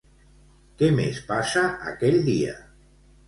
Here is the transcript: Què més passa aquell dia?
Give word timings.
Què 0.79 0.87
més 0.99 1.19
passa 1.27 1.63
aquell 1.91 2.17
dia? 2.31 2.57